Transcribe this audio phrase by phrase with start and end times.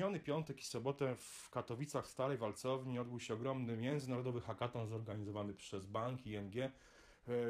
[0.00, 5.54] miniony piątek i sobotę w Katowicach w Starej Walcowni odbył się ogromny międzynarodowy hackathon zorganizowany
[5.54, 6.72] przez bank ING, e,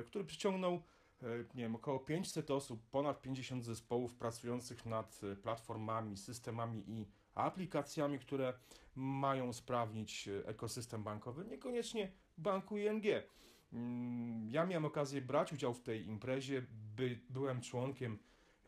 [0.07, 6.17] który przyciągnął e, nie wiem, około 500 osób, ponad 50 zespołów pracujących nad e, platformami,
[6.17, 8.55] systemami i aplikacjami, które
[8.95, 13.05] mają usprawnić ekosystem bankowy, niekoniecznie banku ING.
[13.73, 18.19] Mm, Ja miałem okazję brać udział w tej imprezie, by, byłem członkiem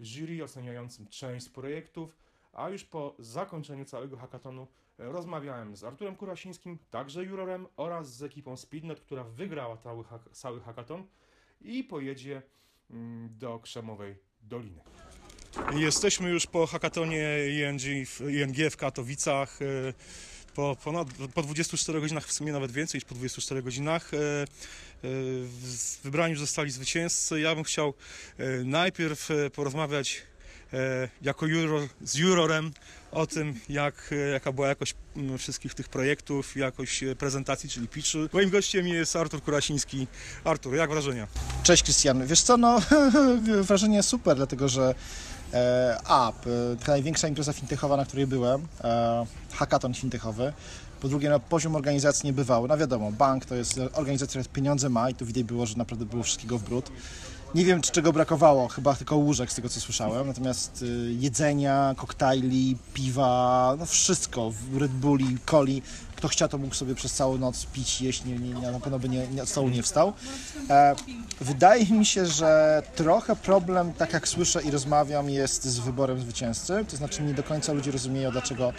[0.00, 2.21] jury oceniającym część z projektów,
[2.52, 4.66] a już po zakończeniu całego hackathonu
[4.98, 10.30] e, rozmawiałem z Arturem Kurasińskim, także jurorem, oraz z ekipą Speednet, która wygrała cały, hak-
[10.32, 11.06] cały hackathon
[11.60, 12.42] i pojedzie
[12.90, 14.80] mm, do Krzemowej Doliny.
[15.74, 19.58] Jesteśmy już po hackathonie ING w, ING w Katowicach.
[19.62, 19.92] e,
[20.54, 24.14] Po, ponad, po 24 godzinach, w sumie nawet więcej niż po 24 godzinach.
[24.14, 24.18] e,
[26.04, 27.40] Wybrani już zostali zwycięzcy.
[27.40, 27.94] Ja bym chciał
[28.64, 30.22] najpierw porozmawiać
[31.22, 32.72] jako juror, z jurorem
[33.12, 34.94] o tym, jak, e, jaka była jakość
[35.38, 38.18] wszystkich tych projektów, jakość e, prezentacji, czyli pitchu.
[38.32, 40.06] Moim gościem jest Artur Kurasiński.
[40.44, 41.26] Artur, jak wrażenia?
[41.62, 42.26] Cześć Krystian.
[42.26, 42.80] Wiesz co, no
[43.68, 44.94] wrażenie super, dlatego że
[45.54, 46.50] e, a, p-
[46.84, 50.52] to największa impreza fintechowa, na której byłem, e, hackathon fintechowy.
[51.00, 52.68] Po drugie, no, poziom organizacji nie bywały.
[52.68, 56.04] No wiadomo, bank to jest organizacja, która pieniądze ma i tu widać było, że naprawdę
[56.04, 56.90] było wszystkiego w brud.
[57.54, 60.26] Nie wiem, czy czego brakowało, chyba tylko łóżek z tego, co słyszałem.
[60.26, 65.82] Natomiast y, jedzenia, koktajli, piwa, no wszystko, Red Bulli, coli.
[66.22, 69.08] Kto chciał, to mógł sobie przez całą noc pić, jeść, nie, nie, na pewno by
[69.08, 70.12] nie, nie, od stołu nie wstał.
[70.70, 70.94] E,
[71.40, 76.84] wydaje mi się, że trochę problem, tak jak słyszę i rozmawiam, jest z wyborem zwycięzcy.
[76.88, 78.72] To znaczy nie do końca ludzie rozumieją, dlaczego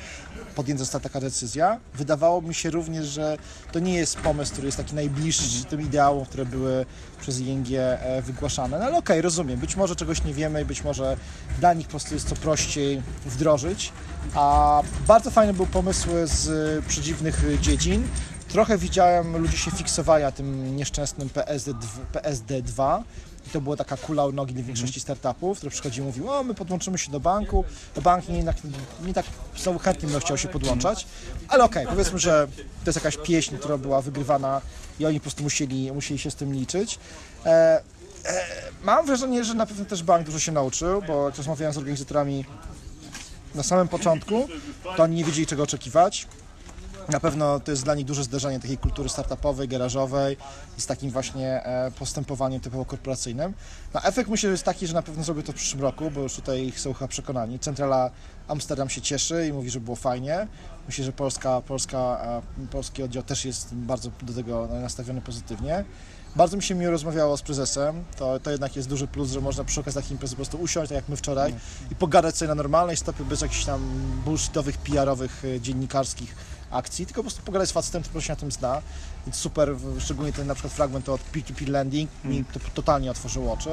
[0.56, 1.80] podjęta została taka decyzja.
[1.94, 3.38] Wydawało mi się również, że
[3.72, 6.86] to nie jest pomysł, który jest taki najbliższy tym ideałom, które były
[7.22, 8.80] przez ING e, wygłaszane.
[8.80, 9.60] No ale okej, rozumiem.
[9.60, 11.18] Być może czegoś nie wiemy i być może
[11.60, 13.92] dla nich po prostu jest to prościej wdrożyć.
[14.36, 18.08] A bardzo fajne były pomysły z e, przedziwnych e, dziedzin.
[18.48, 23.04] Trochę widziałem, ludzie się fiksowali na tym nieszczęsnym PSD2, PSD2
[23.48, 26.44] i to była taka kula u nogi dla większości startupów, które przychodziły i mówiły, o
[26.44, 27.66] my podłączymy się do banku,
[27.98, 28.58] a bank nie, jednak,
[29.06, 29.26] nie tak
[29.58, 31.08] znowu chętnie bym chciał się podłączać,
[31.48, 32.48] ale okej, powiedzmy, że
[32.84, 34.62] to jest jakaś pieśń, która była wygrywana
[35.00, 37.00] i oni po prostu musieli, musieli się z tym liczyć.
[37.46, 38.44] E, e,
[38.84, 42.46] mam wrażenie, że na pewno też bank dużo się nauczył, bo jak rozmawiałem z organizatorami
[43.56, 44.48] na samym początku,
[44.98, 46.28] to oni nie wiedzieli czego oczekiwać.
[47.10, 50.38] Na pewno to jest dla nich duże zderzenie takiej kultury startupowej, garażowej
[50.78, 53.54] z takim właśnie e, postępowaniem typowo korporacyjnym.
[53.94, 56.22] No, efekt myślę, że jest taki, że na pewno zrobię to w przyszłym roku, bo
[56.22, 57.60] już tutaj są chyba przekonani.
[57.60, 58.12] Centrala
[58.48, 60.48] Amsterdam się cieszy i mówi, że było fajnie.
[60.88, 61.98] Myślę, że Polska, Polska,
[62.64, 65.86] e, polski oddział też jest bardzo do tego nastawiony pozytywnie.
[66.36, 68.04] Bardzo mi się miło rozmawiało z prezesem.
[68.18, 70.90] To, to jednak jest duży plus, że można przy okazji takiej imprezy po prostu usiąść,
[70.90, 71.54] tak jak my wczoraj,
[71.92, 73.82] i pogadać sobie na normalnej stopie, bez jakichś tam
[74.26, 76.36] bullshitowych, PR-owych, e, dziennikarskich
[76.74, 78.82] akcji, tylko po prostu pogadać z facetem, który się na tym zna.
[79.26, 83.70] Więc super, szczególnie ten na przykład fragment od peer-to-peer lending mi to totalnie otworzył oczy.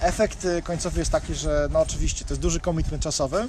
[0.00, 3.48] Efekt y, końcowy jest taki, że no oczywiście to jest duży commitment czasowy,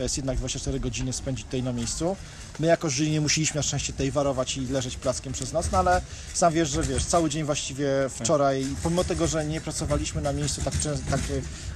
[0.00, 2.16] to jest jednak 24 godziny spędzić tutaj na miejscu.
[2.58, 5.78] My jako jury nie musieliśmy na szczęście tutaj warować i leżeć plackiem przez noc, no
[5.78, 6.00] ale
[6.34, 10.62] sam wiesz, że wiesz, cały dzień właściwie wczoraj, pomimo tego, że nie pracowaliśmy na miejscu
[10.62, 10.74] tak,
[11.10, 11.20] tak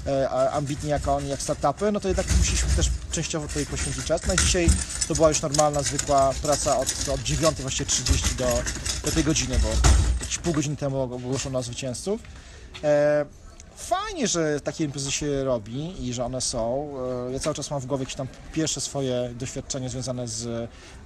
[0.07, 4.27] e, ambitnie jak oni, jak startupy, no to jednak musieliśmy też częściowo tutaj poświęcić czas.
[4.27, 4.69] No i dzisiaj
[5.09, 8.63] to była już normalna, zwykła praca od, od 9 właściwie 30 do,
[9.05, 9.69] do tej godziny, bo
[10.21, 12.21] jakieś pół godziny temu ogłoszono zwycięzców.
[12.85, 13.44] E,
[13.77, 16.89] Fajnie, że takie imprezy się robi i że one są.
[17.29, 20.47] E, Ja cały czas mam w głowie jakieś tam pierwsze swoje doświadczenia związane z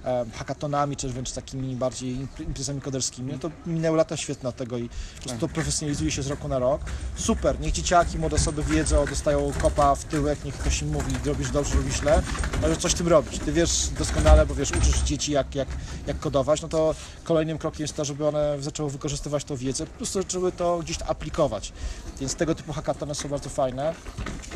[0.05, 3.31] e, hackathonami, czy wręcz takimi bardziej imp- imprezami koderskimi.
[3.33, 6.47] No to minęły lata świetne od tego i po prostu to profesjonalizuje się z roku
[6.47, 6.81] na rok.
[7.15, 11.51] Super, niech dzieciaki, młode osoby wiedzą, dostają kopa w tyłek, niech ktoś im mówi, robisz
[11.51, 12.21] dobrze, robisz źle,
[12.63, 13.39] ale coś tym robić.
[13.39, 15.67] Ty wiesz doskonale, bo wiesz, uczysz dzieci jak, jak,
[16.07, 19.93] jak kodować, no to kolejnym krokiem jest to, żeby one zaczęły wykorzystywać tą wiedzę, po
[19.97, 21.73] prostu zaczęły to gdzieś aplikować.
[22.19, 23.95] Więc tego typu hackathony są bardzo fajne.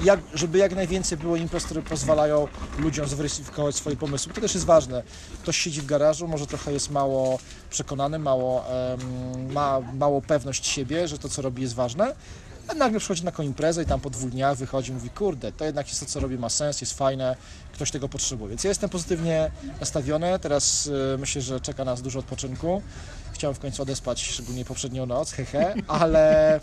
[0.04, 2.48] Jak, żeby jak najwięcej było imprez, które pozwalają
[2.80, 4.34] ludziom zweryfikować swoje pomysły.
[4.34, 5.04] To też jest ważne.
[5.44, 7.40] Ktoś siedzi w garażu, może trochę jest mało
[7.70, 12.16] przekonany, mało, em, ma mało pewność siebie, że to, co robi, jest ważne.
[12.68, 15.52] A nagle przychodzi na taką imprezę i tam po dwóch dniach wychodzi i mówi, kurde,
[15.52, 17.36] to jednak jest to, co robię, ma sens, jest fajne,
[17.74, 18.50] ktoś tego potrzebuje.
[18.50, 20.40] Więc ja jestem pozytywnie nastawiony.
[20.40, 22.82] Teraz y, myślę, że czeka nas dużo odpoczynku.
[23.34, 26.60] Chciałem w końcu odespać, szczególnie poprzednią noc, hehe, ale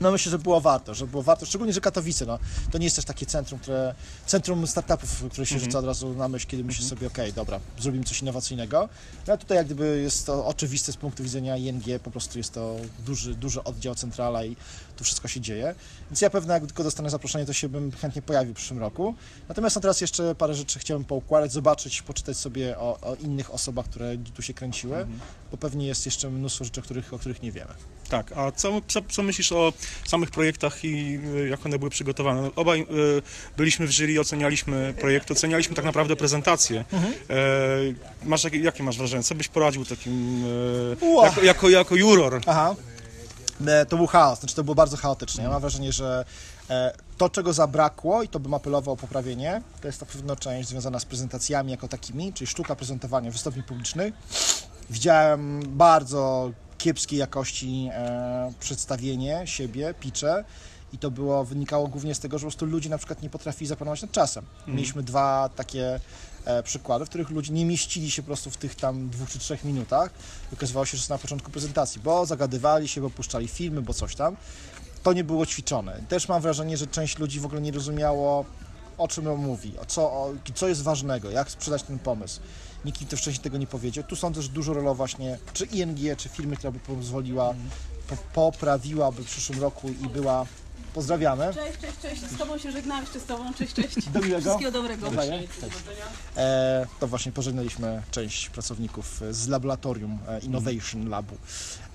[0.00, 2.38] No myślę, że było warto, że było warto, szczególnie, że Katowice, no,
[2.70, 3.94] to nie jest też takie centrum, które,
[4.26, 8.04] centrum startupów, które się rzuca od razu na myśl, kiedy myślisz sobie, okej, dobra, zrobimy
[8.04, 8.88] coś innowacyjnego.
[9.26, 12.54] No a tutaj jak gdyby jest to oczywiste z punktu widzenia ING, po prostu jest
[12.54, 12.76] to
[13.06, 14.56] duży, duży oddział centrala i
[14.96, 15.74] tu wszystko się dzieje.
[16.10, 19.14] Więc ja pewnie jak tylko dostanę zaproszenie, to się bym chętnie pojawił w przyszłym roku.
[19.48, 23.86] Natomiast no teraz jeszcze parę rzeczy chciałem poukładać, zobaczyć, poczytać sobie o, o innych osobach,
[23.86, 25.06] które tu się kręciły,
[25.50, 27.74] bo pewnie jest jeszcze mnóstwo rzeczy, o których, o których nie wiemy.
[28.10, 29.72] Tak, a co, co, co myślisz o
[30.06, 32.42] samych projektach i y, jak one były przygotowane?
[32.42, 32.86] No, Obaj y,
[33.56, 36.84] byliśmy w jury, ocenialiśmy projekt, ocenialiśmy tak naprawdę prezentację.
[37.30, 37.36] E,
[38.24, 39.22] masz, jakie, jakie masz wrażenie?
[39.22, 40.44] Co byś poradził takim
[41.02, 42.40] e, jako, jako, jako juror?
[42.46, 42.74] Aha.
[43.66, 45.42] E, To był chaos, znaczy to było bardzo chaotyczne.
[45.42, 46.24] Ja mam wrażenie, że
[46.70, 50.68] e, to, czego zabrakło, i to bym apelował o poprawienie, to jest na pewno część
[50.68, 54.14] związana z prezentacjami jako takimi, czyli sztuka prezentowania wystąpień publicznych.
[54.90, 60.44] Widziałem bardzo kiepskiej jakości e, przedstawienie siebie, picze.
[60.92, 63.66] I to było, wynikało głównie z tego, że po prostu ludzie na przykład nie potrafili
[63.66, 64.44] zapanować nad czasem.
[64.66, 66.00] Mieliśmy dwa takie
[66.44, 69.38] e, przykłady, w których ludzie nie mieścili się po prostu w tych tam dwóch czy
[69.38, 70.10] trzech minutach.
[70.52, 74.36] Okazywało się, że na początku prezentacji, bo zagadywali się, bo puszczali filmy, bo coś tam.
[75.02, 76.00] To nie było ćwiczone.
[76.08, 78.44] Też mam wrażenie, że część ludzi w ogóle nie rozumiało,
[78.98, 82.40] o czym on mówi, o co, o, co jest ważnego, jak sprzedać ten pomysł.
[82.84, 84.04] Nikt im też wcześniej tego nie powiedział.
[84.04, 87.54] Tu sądzę, że dużo rolą właśnie, czy ING, czy firmy, która by pozwoliła,
[88.08, 90.46] po, poprawiłaby w przyszłym roku i była,
[90.94, 91.54] pozdrawiamy.
[91.54, 92.34] Cześć, cześć, cześć.
[92.34, 93.54] Z tobą się żegnam, jeszcze z tobą.
[93.54, 94.08] Cześć, cześć.
[94.08, 94.40] Do miłego.
[94.40, 95.10] Wszystkiego dobrego.
[95.10, 95.42] Dodaję?
[96.36, 101.34] E, to właśnie pożegnaliśmy część pracowników z laboratorium e, Innovation Labu.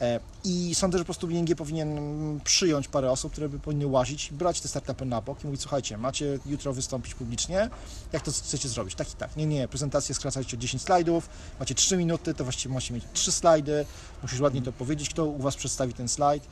[0.02, 2.00] E, I sądzę, że po prostu ING powinien
[2.44, 5.98] przyjąć parę osób, które by powinny łazić, brać te startupy na bok i mówić, słuchajcie,
[5.98, 7.70] macie jutro wystąpić publicznie,
[8.14, 8.96] jak to chcecie zrobić?
[8.96, 9.36] Tak i tak.
[9.36, 13.32] Nie, nie, prezentację skracajcie o 10 slajdów, macie 3 minuty, to właściwie macie mieć 3
[13.32, 13.86] slajdy,
[14.22, 16.44] musisz ładnie to powiedzieć, kto u Was przedstawi ten slajd,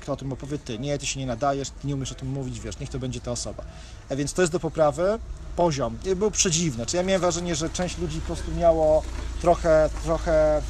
[0.00, 0.78] kto o tym opowie, ty.
[0.78, 3.30] Nie, ty się nie nadajesz, nie umiesz o tym mówić, wiesz, niech to będzie ta
[3.30, 3.64] osoba.
[4.08, 5.18] E, więc to jest do poprawy.
[5.56, 6.86] Poziom e, był przedziwny.
[6.86, 9.02] Czy ja miałem wrażenie, że część ludzi po prostu miało
[9.40, 10.62] trochę, trochę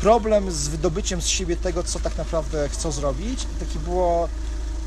[0.00, 3.42] problem z wydobyciem z siebie tego, co tak naprawdę chcą zrobić.
[3.42, 4.28] I takie było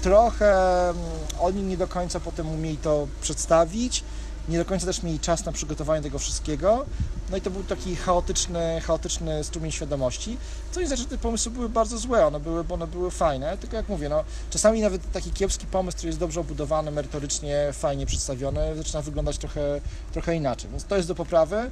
[0.02, 1.04] trochę, mm,
[1.40, 4.04] oni nie do końca potem umieli to przedstawić,
[4.50, 6.86] nie do końca też mieli czas na przygotowanie tego wszystkiego.
[7.32, 10.38] No i to był taki chaotyczny, chaotyczny strumień świadomości.
[10.72, 13.58] Co nie znaczy, że te pomysły były bardzo złe, one były, bo one były fajne,
[13.58, 18.06] tylko jak mówię, no, czasami nawet taki kiepski pomysł, który jest dobrze obudowany, merytorycznie, fajnie
[18.06, 19.82] przedstawiony, zaczyna wyglądać trochę,
[20.12, 20.70] trochę inaczej.
[20.72, 21.72] Więc to jest do poprawy.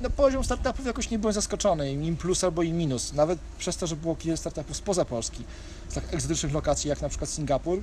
[0.00, 3.12] No poziom startupów jakoś nie byłem zaskoczony, im plus albo im minus.
[3.12, 5.44] Nawet przez to, że było kilka startupów spoza Polski,
[5.88, 7.78] z tak egzotycznych lokacji jak na przykład Singapur,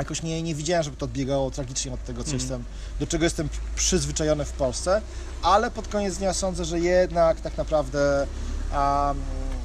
[0.00, 2.64] jakoś nie, nie widziałem, żeby to odbiegało tragicznie od tego, co jestem,
[3.00, 5.02] do czego jestem przyzwyczajony w Polsce,
[5.42, 8.26] ale pod koniec dnia sądzę, że jednak tak naprawdę
[8.72, 9.20] um,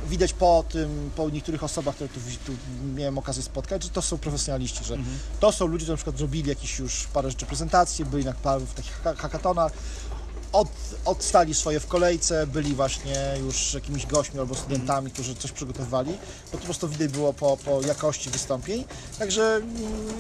[0.09, 2.51] widać po tym, po niektórych osobach, które tu, tu
[2.95, 4.97] miałem okazję spotkać, że to są profesjonaliści, że
[5.39, 8.65] to są ludzie, którzy na przykład zrobili jakieś już parę rzeczy prezentacji, byli na paru
[8.65, 9.71] w takich ha- hackathonach,
[10.51, 10.67] od,
[11.05, 16.51] odstali swoje w kolejce, byli właśnie już jakimiś gośćmi albo studentami, którzy coś przygotowywali, bo
[16.51, 18.83] to po prostu widać było po, po jakości wystąpień.
[19.19, 19.67] Także mm,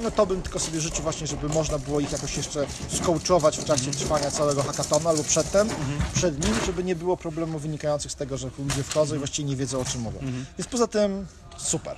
[0.03, 3.63] no to bym tylko sobie życzył właśnie, żeby można było ich jakoś jeszcze skołczować w
[3.63, 5.69] trakcie trwania całego hackathonu albo przedtem,
[6.13, 9.55] przed nim, żeby nie było problemów wynikających z tego, że ludzie wchodzą i właściwie nie
[9.55, 10.19] wiedzą o czym mówią.
[10.57, 11.25] Więc poza tym
[11.57, 11.97] super.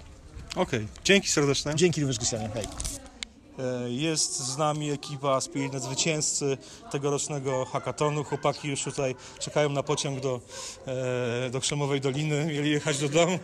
[0.56, 1.76] Okej, dzięki serdeczne.
[1.76, 2.50] Dzięki również Krystianie.
[2.54, 2.68] Hej.
[3.60, 6.58] E, Jest z nami ekipa spirytne zwycięzcy
[6.92, 8.24] tegorocznego hackatonu.
[8.24, 10.42] Chłopaki już tutaj czekają na pociąg do,
[11.46, 12.46] e, do Krzemowej Doliny.
[12.46, 13.40] Mieli jechać do domu,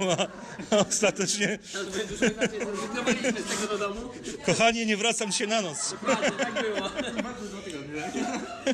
[0.72, 1.60] a ostatecznie,
[2.16, 4.02] z tego do domu.
[4.46, 5.92] kochanie, nie wracam się na noc.
[5.92, 6.90] Dokładnie, tak było.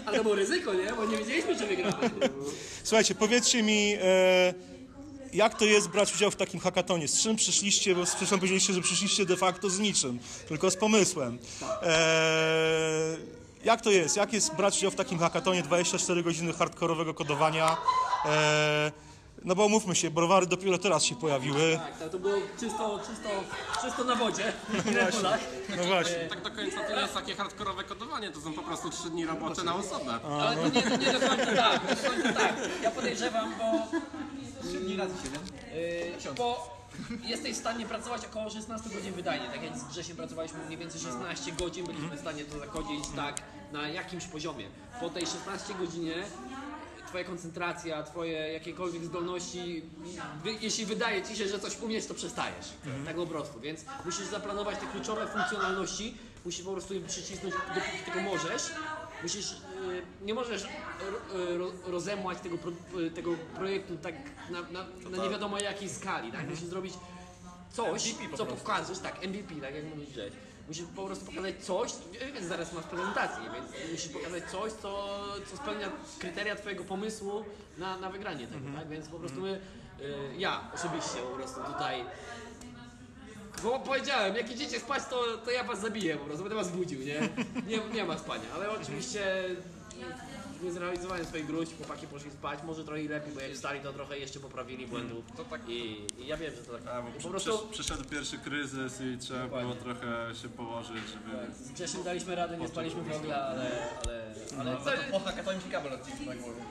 [0.06, 0.94] Ale to było ryzyko, nie?
[0.94, 2.10] Bo nie wiedzieliśmy, czy wygramy.
[2.84, 4.54] Słuchajcie, powiedzcie mi, e,
[5.34, 7.08] jak to jest brać udział w takim hackatonie?
[7.08, 7.96] Z czym przyszliście?
[7.96, 11.40] Bo zresztą powiedzieliście, że przyszliście de facto z niczym, tylko z pomysłem.
[11.82, 13.18] E,
[13.64, 14.18] jak to jest?
[14.18, 17.78] Jak jest brać udział w takim hackatonie 24 godziny hardkorowego kodowania?
[18.26, 18.92] E,
[19.44, 21.78] no bo umówmy się, browary dopiero teraz się pojawiły.
[21.78, 23.30] Tak, to, to było czysto, czysto,
[23.82, 24.54] czysto na wodzie.
[24.96, 25.40] Red Bullach.
[25.78, 26.28] No właśnie.
[26.30, 29.26] Tak do końca to nie jest takie hardkorowe kodowanie, to są po prostu 3 dni
[29.26, 30.20] robocze na osobę.
[30.42, 32.56] Ale to nie, to nie do końca tak, do końca tak.
[32.84, 34.00] Ja podejrzewam, bo...
[34.70, 35.42] Trzy razy siedem.
[36.38, 36.80] Bo
[37.24, 39.46] jesteś w stanie pracować około 16 godzin wydajnie.
[39.48, 43.42] Tak jak z Grzesiem pracowaliśmy mniej więcej 16 godzin, byliśmy w stanie to zakodzić tak
[43.72, 44.70] na jakimś poziomie.
[45.00, 46.14] Po tej 16 godzinie
[47.10, 49.84] Twoja koncentracja, twoje jakiekolwiek zdolności,
[50.44, 52.66] wy, jeśli wydaje ci się, że coś umiesz, to przestajesz.
[53.06, 53.60] Tak po prostu.
[53.60, 58.72] Więc musisz zaplanować te kluczowe funkcjonalności, musisz po prostu je przycisnąć dopóki tylko możesz.
[59.24, 59.56] Musisz, y,
[60.22, 60.68] nie możesz y,
[61.58, 64.16] ro, rozemłać tego, pro, y, tego projektu tak
[64.50, 66.32] na, na, na nie wiadomo jakiej skali.
[66.32, 66.50] Tak?
[66.50, 66.94] Musisz zrobić
[67.72, 70.10] coś, co pokażesz, tak, MVP, tak jak mówisz.
[70.70, 71.92] Musisz po prostu pokazać coś,
[72.34, 75.18] więc zaraz masz prezentację, więc musisz pokazać coś, co,
[75.52, 77.46] co spełnia kryteria twojego pomysłu
[77.78, 78.90] na, na wygranie tego, tak?
[78.90, 79.62] Więc po prostu my,
[80.02, 82.06] y, ja osobiście po prostu tutaj
[83.64, 87.00] bo powiedziałem, jak idziecie spać, to, to ja was zabiję po prostu, będę was budził,
[87.00, 87.30] nie?
[87.68, 89.44] Nie, nie ma spania, ale oczywiście
[90.62, 93.94] nie zrealizowałem swojej gruź, chłopaki poszli spać, może trochę i lepiej, bo jak wstali to
[93.94, 95.26] trochę jeszcze poprawili błędów.
[95.38, 96.88] To tak i, i ja wiem, że to tak.
[96.88, 99.84] A, bo po przy, prostu przysz- przyszedł pierwszy kryzys i trzeba było Dokładnie.
[99.84, 101.54] trochę się położyć, żeby...
[101.54, 103.90] z Grzesiem daliśmy radę, nie spaliśmy w ogóle, ale...
[104.06, 104.92] ale, ale co,
[105.44, 106.62] Po ci kabel odcisk, tak mówię.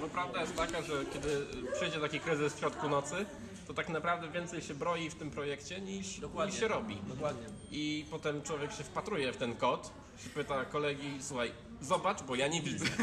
[0.00, 3.26] Bo prawda jest taka, że kiedy przyjdzie taki kryzys w środku nocy,
[3.66, 6.96] to tak naprawdę więcej się broi w tym projekcie niż, niż się robi.
[7.08, 7.46] Dokładnie.
[7.70, 9.90] I potem człowiek się wpatruje w ten kod,
[10.24, 11.52] się pyta kolegi, słuchaj,
[11.84, 12.84] zobacz, bo ja nie widzę.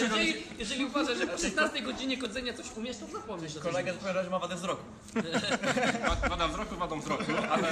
[0.00, 3.54] Jeżeli, jeżeli uważasz, że po 16 godzinie kodzenia coś umiesz, to zapomnisz.
[3.58, 4.82] Kolega odpowiada, że ma wadę wzroku.
[6.22, 7.68] Wa- Wada wzroku, wadą wzroku, ale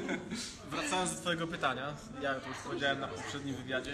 [0.70, 3.92] Wracając do Twojego pytania, ja to już powiedziałem na poprzednim wywiadzie,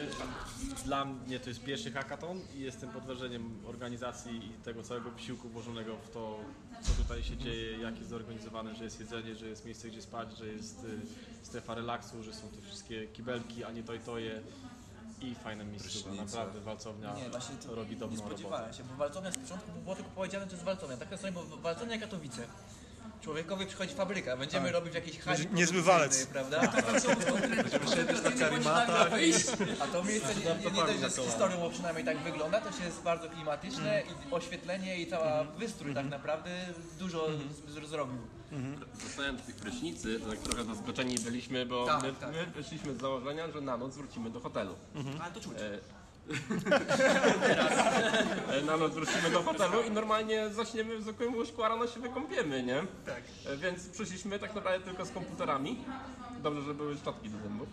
[0.85, 5.49] dla mnie to jest pierwszy hackathon i jestem pod wrażeniem organizacji i tego całego wysiłku
[5.49, 6.41] włożonego w to,
[6.83, 10.39] co tutaj się dzieje, jak jest zorganizowane, że jest jedzenie, że jest miejsce gdzie spać,
[10.39, 14.41] że jest y, strefa relaksu, że są te wszystkie kibelki, a nie toj-toje
[15.21, 16.11] i fajne miejsce.
[16.17, 18.35] Naprawdę walcownia Nie, właśnie to robi nie dobrą robotę.
[18.37, 20.97] spodziewałem się, bo walcownia z początku było tylko powiedziane, że to jest walcownia.
[20.97, 22.47] Tak sobie, bo walcownia Katowice.
[23.27, 26.27] Człowiekowi przychodzi fabryka, będziemy robić jakieś hali niezły walec.
[26.27, 26.61] prawda?
[26.61, 29.11] Będziemy siedzieć na karimatach.
[29.81, 32.73] A to miejsce nie, nie, nie dość, że z historią, bo przynajmniej tak wygląda, to
[32.73, 36.51] się jest bardzo klimatyczne i oświetlenie i cała wystrój tak naprawdę
[36.99, 37.27] dużo
[37.69, 38.19] z- zrobił.
[39.05, 42.31] Zostałem w tych prysznicy, to tak trochę zaskoczeni byliśmy, bo Tak, my, tak.
[42.33, 44.75] my wyszliśmy z założenia, że na noc wrócimy do hotelu.
[45.23, 45.53] Ale to czuć.
[45.59, 45.79] E,
[48.51, 52.01] E, Na noc wrócimy do hotelu i normalnie zaśniemy w zwykłym łóżku, a rano się
[52.01, 52.83] wykąpiemy, nie?
[53.07, 53.23] Tak.
[53.59, 55.79] Więc przyszliśmy tak naprawdę tylko z komputerami.
[56.43, 57.69] Dobrze, że były szczotki do zębów.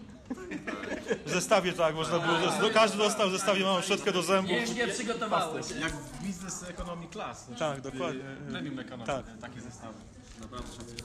[1.26, 4.52] W zestawie tak, można było, zes- każdy dostał w zestawie małą szczotkę do zębów.
[4.52, 5.66] Nie, nie przygotowałeś.
[5.82, 7.48] Jak w biznes economy class.
[7.60, 8.24] Tak, dokładnie.
[8.52, 9.26] Premium economy, Tak.
[9.42, 9.94] takie zestawy.
[10.42, 10.98] Naprawdę szacuję.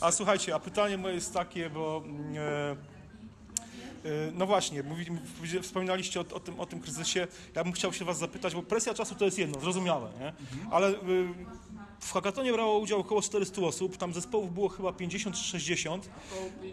[0.00, 2.76] A słuchajcie, a pytanie moje jest takie, bo mm, e, e,
[4.34, 5.06] no właśnie, mówi,
[5.62, 7.26] wspominaliście o, o, tym, o tym kryzysie.
[7.54, 10.32] Ja bym chciał się was zapytać, bo presja czasu to jest jedno, zrozumiałe, nie?
[10.70, 10.94] Ale y,
[12.00, 16.10] w hackatonie brało udział około 400 osób, tam zespołów było chyba 50 czy 60.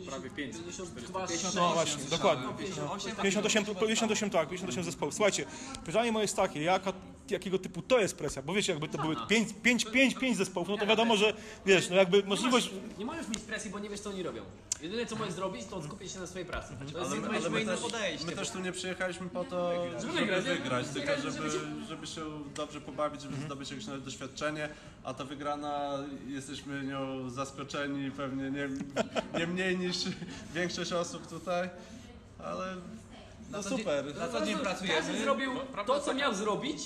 [0.09, 0.63] Prawie 500.
[0.95, 2.47] 52, No właśnie, dokładnie.
[2.57, 5.13] 58, 58, 58, tak, 58 zespołów.
[5.13, 5.45] Słuchajcie,
[5.85, 6.93] pytanie moje jest takie, jaka,
[7.31, 8.41] jakiego typu to jest presja?
[8.41, 11.33] Bo wiecie, jakby to były 5, 5, 5, 5 zespołów, no to wiadomo, że
[11.65, 12.69] wiesz, no jakby możliwość...
[12.97, 14.43] Nie możesz mieć presji, bo nie wiesz co oni robią.
[14.81, 16.73] Jedyne co możesz zrobić, to skupić się na swojej pracy.
[16.79, 19.43] To jest Ale, jedno ale my, inne też, podejście, my też tu nie przyjechaliśmy po
[19.43, 20.93] to, żeby wygrać, wygrać, nie?
[20.93, 24.69] tylko Żeby żeby, się- żeby dobrze pobawić, żeby zdobyć jakieś nowe doświadczenie,
[25.03, 28.69] a ta wygrana jesteśmy nią zaskoczeni pewnie nie,
[29.39, 29.97] nie mniej niż
[30.53, 31.69] większość osób tutaj,
[32.43, 32.75] ale
[33.51, 34.15] no super.
[34.15, 35.19] Na co dzień Każdy pracujemy.
[35.21, 35.51] zrobił
[35.85, 36.79] to, co miał zrobić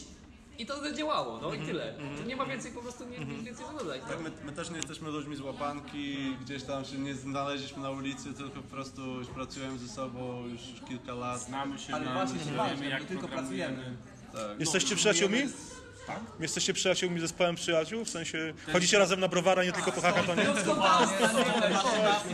[0.60, 1.94] i to zadziałało, no i tyle.
[2.18, 4.02] Tu nie ma więcej po prostu, nie, nic więcej co dodać.
[4.08, 7.90] Tak, my, my też nie jesteśmy ludźmi z łapanki, gdzieś tam się nie znaleźliśmy na
[7.90, 11.42] ulicy, tylko po prostu już pracujemy ze sobą już kilka lat.
[11.42, 13.98] Znamy się, Ale właśnie się walczymy, nie tylko pracujemy.
[14.34, 14.60] Tak.
[14.60, 15.38] Jesteście przyjaciółmi?
[16.40, 18.06] Jesteście przyjaciółmi zespołem przyjaciół?
[18.06, 20.46] W sensie chodzicie razem na browara, nie tylko po hackatonie?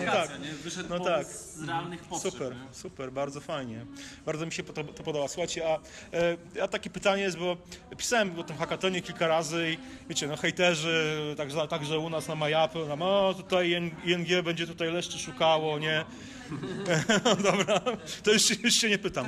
[0.06, 0.30] Tak,
[0.64, 1.28] Wyszedł no no tak.
[1.28, 2.32] z realnych potrzeb.
[2.34, 3.86] Super, super, bardzo fajnie.
[4.26, 5.28] Bardzo mi się to, to podoba.
[5.28, 5.76] Słuchajcie, a
[6.18, 7.58] e, ja takie pytanie jest, bo
[7.98, 9.78] pisałem o tym hackatonie kilka razy i
[10.10, 14.68] wiecie, no hejterzy, także, także u nas na Majapy, nam, o tutaj IN- ING będzie
[14.68, 16.06] tutaj leszczy szukało, nie?
[17.26, 17.80] No dobra,
[18.24, 19.28] to już, się- już się nie pytam.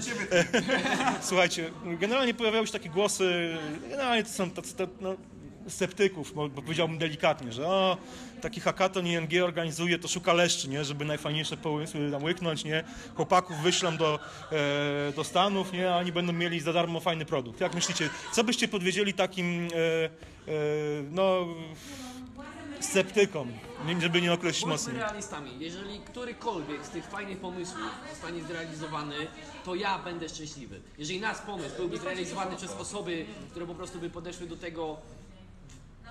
[1.21, 3.57] Słuchajcie, generalnie pojawiały się takie głosy,
[3.89, 5.15] generalnie to są tacy, no,
[5.67, 7.97] sceptyków, bo, bo powiedziałbym delikatnie, że o,
[8.41, 12.83] taki hackathon ING organizuje, to szuka leszczy, nie, żeby najfajniejsze pomysły tam łyknąć, nie,
[13.15, 14.19] chłopaków wyślą do,
[14.51, 17.61] e, do Stanów, nie, a oni będą mieli za darmo fajny produkt.
[17.61, 20.09] Jak myślicie, co byście podwiedzieli takim, e, e,
[21.11, 21.47] no,
[22.79, 23.51] sceptykom,
[23.85, 24.97] nie- żeby nie określić Bądźmy mocniej?
[25.01, 25.51] realistami.
[25.59, 29.15] Jeżeli którykolwiek z tych fajnych pomysłów zostanie zrealizowany,
[29.65, 30.81] to ja będę szczęśliwy.
[30.97, 34.97] Jeżeli nasz pomysł byłby zrealizowany przez osoby, które po prostu by podeszły do tego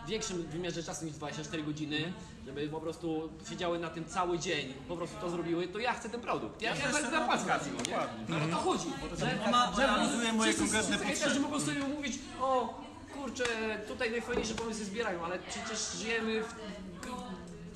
[0.04, 2.12] w większym wymiarze czasu niż 24 godziny,
[2.46, 6.08] żeby po prostu siedziały na tym cały dzień, po prostu to zrobiły, to ja chcę
[6.08, 6.62] ten produkt.
[6.62, 7.98] Ja, ja będę zapłacę za niego, nie?
[8.28, 8.88] No o to chodzi.
[9.18, 11.40] Że, Ona że realizuje moje konkretne potrzeby.
[11.40, 12.74] mogą sobie mówić, o
[13.22, 13.44] kurczę,
[13.88, 16.54] tutaj najfajniejsze pomysły zbierają, ale przecież żyjemy w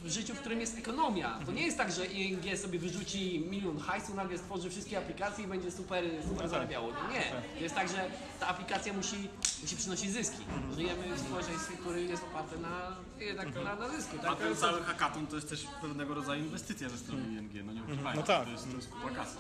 [0.05, 1.39] w życiu, w którym jest ekonomia.
[1.47, 5.49] To nie jest tak, że ING sobie wyrzuci milion hajsu, nagle stworzy wszystkie aplikacje i
[5.49, 6.89] będzie super, super zarabiało.
[7.13, 7.43] Nie, nie.
[7.57, 9.29] To jest tak, że ta aplikacja musi,
[9.63, 10.39] musi przynosić zyski.
[10.77, 14.17] Żyjemy w społeczeństwie, które jest oparte na, jednak na, na zysku.
[14.19, 14.31] A Tak?
[14.31, 17.73] To ten jest- cały hackathon to jest też pewnego rodzaju inwestycja ze strony ING, no
[17.73, 18.21] nie ukrywajmy.
[18.21, 18.45] No tak.
[18.45, 19.37] To jest, to jest kupa kasy.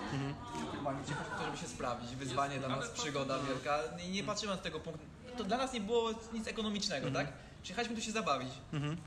[0.76, 0.98] Chyba nie
[1.38, 2.16] to, żeby się sprawdzić.
[2.16, 3.78] Wyzwanie dla nas, przygoda wielka.
[3.98, 5.04] Nie, nie patrzymy na tego punktu.
[5.38, 7.26] To dla nas nie było nic ekonomicznego, tak?
[7.62, 8.48] Przyjechaliśmy tu się zabawić,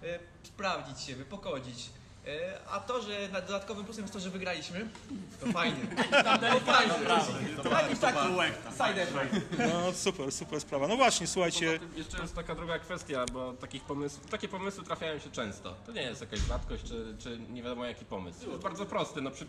[0.03, 1.89] e, sprawdzić się, wypokodzić.
[2.27, 4.89] E, a to, że na- dodatkowym plusem jest to, że wygraliśmy,
[5.39, 5.77] to fajnie.
[6.49, 6.93] To fajnie.
[7.63, 8.17] To jakiś taki
[8.71, 9.07] side.
[9.57, 10.87] No super, super sprawa.
[10.87, 15.31] No właśnie, słuchajcie, Jeszcze jest taka druga kwestia, bo takich pomysłów, takie pomysły trafiają się
[15.31, 15.75] często.
[15.85, 18.49] To nie jest jakaś rzadkość, czy, czy nie wiadomo jaki pomysł.
[18.49, 19.21] Jest bardzo prosty.
[19.21, 19.45] No, przy,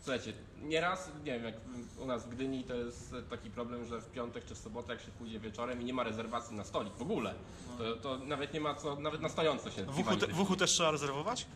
[0.00, 1.54] słuchajcie, nieraz, nie wiem, jak
[1.98, 5.02] u nas w Gdyni to jest taki problem, że w piątek czy w sobotę, jak
[5.02, 7.34] się pójdzie wieczorem i nie ma rezerwacji na stolik w ogóle,
[7.78, 10.56] to, to nawet nie ma co, nawet na stojąco się w uchu, te, w uchu
[10.56, 11.46] też trzeba rezerwować?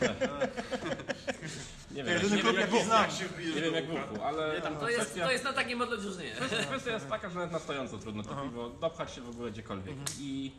[1.90, 3.04] Nie wiem, jak, Jedyny nie, klub, wiem, jak, jaki znam.
[3.54, 6.32] nie wiem jak w uchu, ale To jest, to jest na takim odluźnienie.
[6.68, 9.96] Kwestia jest taka, że nawet na stojąco trudno to piwo dopchać się w ogóle gdziekolwiek.
[10.20, 10.52] I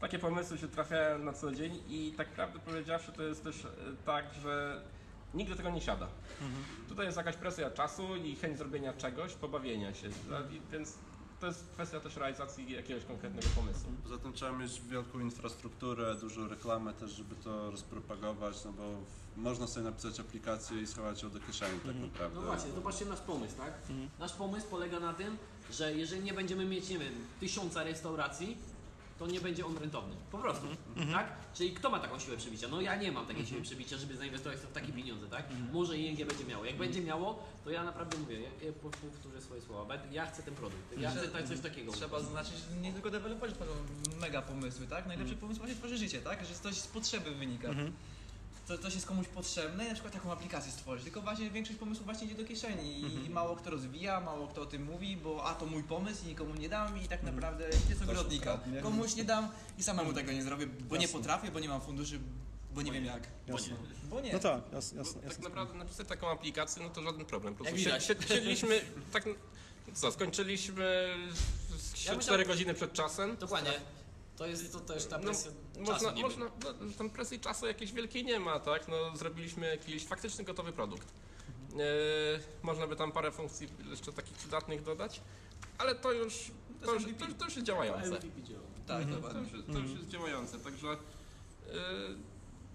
[0.00, 3.68] takie pomysły się trafiają na co dzień i tak prawdę powiedziawszy to jest też e,
[4.06, 4.82] tak, że
[5.34, 6.08] nikt do tego nie siada.
[6.88, 10.08] Tutaj jest jakaś presja czasu i chęć zrobienia czegoś, pobawienia się.
[10.08, 10.94] I- Więc
[11.40, 13.90] to jest kwestia też realizacji jakiegoś konkretnego pomysłu.
[14.02, 19.36] Poza tym trzeba mieć wielką infrastrukturę, dużą reklamę też, żeby to rozpropagować, no bo w-
[19.36, 22.34] można sobie napisać aplikację i schować ją do kieszeni tak naprawdę.
[22.40, 23.72] No właśnie, zobaczcie nasz pomysł, tak?
[24.18, 25.36] Nasz pomysł polega na tym,
[25.72, 28.58] że jeżeli nie będziemy mieć, nie wiem, tysiąca restauracji,
[29.18, 30.14] to nie będzie on rentowny.
[30.30, 30.66] Po prostu,
[31.12, 31.26] tak?
[31.54, 32.68] Czyli kto ma taką siłę przebicia?
[32.68, 35.44] No ja nie mam takiej siły przebicia, żeby zainwestować w takie pieniądze, tak?
[35.72, 36.64] Może ING będzie miało.
[36.64, 40.54] Jak będzie miało, to ja naprawdę mówię, ja, ja powtórzę swoje słowa, ja chcę ten
[40.54, 41.92] produkt, ja chcę tak- coś takiego.
[41.92, 43.72] Trzeba zaznaczyć, że nie tylko deweloperzy tworzą
[44.20, 45.06] mega pomysły, tak?
[45.06, 46.44] Najlepszy pomysł właśnie tworzy życie, tak?
[46.44, 47.68] Że coś z potrzeby wynika.
[48.68, 51.04] To, to jest komuś potrzebne i na przykład taką aplikację stworzyć.
[51.04, 54.62] Tylko właśnie większość pomysłów właśnie idzie do kieszeni i, i mało kto rozwija, mało kto
[54.62, 57.68] o tym mówi, bo a to mój pomysł i nikomu nie dam i tak naprawdę
[57.88, 58.60] jest ogrodnika.
[58.82, 62.20] Komuś nie dam i samemu tego nie zrobię, bo nie potrafię, bo nie mam funduszy,
[62.74, 63.22] bo nie wiem jak.
[63.46, 63.76] Jasne.
[64.10, 64.32] Bo nie.
[64.32, 65.14] No tak, jasne, jasne.
[65.14, 65.44] Tak jasne.
[65.48, 67.54] naprawdę napisać taką aplikację, no to żaden problem.
[67.54, 67.80] Po prostu
[68.28, 68.80] Siedliśmy,
[69.12, 69.24] tak,
[69.94, 71.14] co, skończyliśmy
[71.78, 73.36] z- Ja 4 myślałem- godziny przed czasem.
[73.36, 73.72] Dokładnie.
[74.36, 76.22] To jest to też ta No, presja można, czasu niby.
[76.28, 78.88] można, no, tam presji czasu jakiejś wielkiej nie ma, tak?
[78.88, 81.08] No, zrobiliśmy jakiś faktycznie gotowy produkt.
[81.08, 81.76] E,
[82.62, 85.20] można by tam parę funkcji jeszcze takich przydatnych dodać,
[85.78, 86.50] ale to już,
[86.84, 88.10] to już, to już, to już jest działające.
[88.86, 89.40] Tak, To dokładnie.
[89.40, 90.96] już, jest- to już jest działające, także e,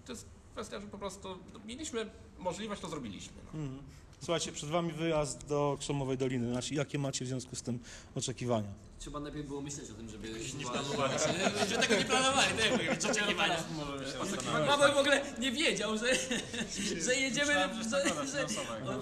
[0.06, 3.36] to jest kwestia, że po prostu mieliśmy możliwość, to zrobiliśmy.
[3.54, 3.60] No.
[3.60, 3.82] Mhm.
[4.20, 6.50] Słuchajcie, przed wami wyjazd do Krzemowej Doliny.
[6.50, 7.78] Znaczy, jakie macie w związku z tym
[8.14, 8.68] oczekiwania?
[8.98, 10.28] Trzeba najpierw było myśleć o tym, żeby...
[10.58, 11.14] Nie planowali.
[11.68, 13.56] Że tego nie planowali, to jak mówię, oczekiwania.
[14.66, 16.14] Paweł w ogóle nie wiedział, że,
[17.04, 18.46] że jedziemy, że, że,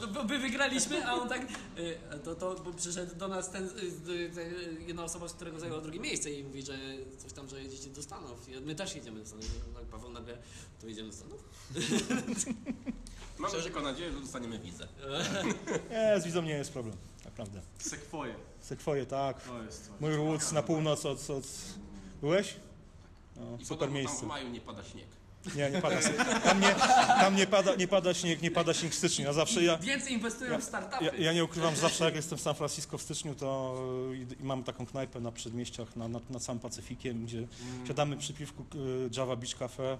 [0.04, 1.42] o, bo my wygraliśmy, a on tak,
[1.78, 5.80] y, to, to bo przyszedł do nas ten, y, y, jedna osoba, z którego zajęła
[5.80, 6.78] drugie miejsce i mówi, że
[7.18, 8.48] coś tam, że jedziecie do Stanów.
[8.48, 9.46] I my też jedziemy do Stanów.
[9.46, 10.38] I tak Paweł nagle,
[10.80, 11.44] to jedziemy do Stanów?
[13.38, 14.88] Mamy tylko nadzieję, że dostaniemy wizę.
[15.90, 17.60] Nie, z widzą nie jest problem, naprawdę.
[17.78, 18.34] Sekwoje.
[18.60, 19.42] Sekwoje, tak.
[19.42, 20.00] To jest coś.
[20.00, 21.30] Mój Woods na północ od...
[21.30, 21.44] od...
[22.20, 22.56] Byłeś?
[23.36, 24.24] No, I super podobno tam miejsce.
[24.24, 25.06] w maju nie pada śnieg.
[25.56, 25.96] Nie, nie pada,
[26.44, 26.74] tam nie,
[27.20, 29.24] tam nie pada, nie pada śnieg, nie pada śnieg w styczniu.
[29.24, 31.04] Ja zawsze, ja, Więcej inwestują w startupy.
[31.04, 33.74] ja, ja nie ukrywam, że zawsze jak jestem w San Francisco w styczniu, to
[34.12, 37.46] y, i, i mam taką knajpę na przedmieściach, na, nad, nad samym Pacyfikiem, gdzie
[37.88, 39.98] siadamy przy piwku y, Java Beach Cafe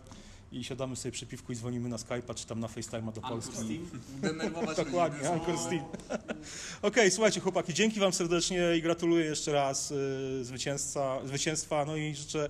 [0.53, 3.81] i siadamy sobie przy piwku i dzwonimy na Skype'a czy tam na FaceTime'a do Polski.
[4.23, 5.85] Denerwować Dokładnie, Anchor Steam.
[6.83, 12.15] Okej, słuchajcie chłopaki, dzięki wam serdecznie i gratuluję jeszcze raz y, zwycięzca, zwycięstwa, no i
[12.15, 12.49] życzę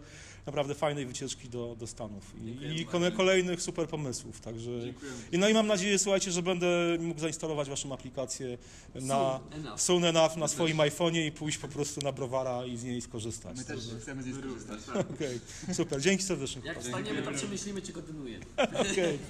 [0.49, 4.71] naprawdę fajnej wycieczki do, do Stanów i, i kole- kolejnych super pomysłów, także
[5.33, 6.67] i no i mam nadzieję, słuchajcie, że będę
[7.01, 8.59] mógł zainstalować waszą aplikację
[8.95, 9.81] na Soon enough.
[9.81, 13.57] soon enough na swoim iPhone'ie i pójść po prostu na browara i z niej skorzystać.
[13.59, 14.79] My też chcemy z niej skorzystać.
[15.15, 15.41] Okej,
[15.73, 18.45] super, dzięki serdecznie Jak wstaniemy, to przemyślimy, czy kontynuujemy.
[18.93, 19.19] Okej.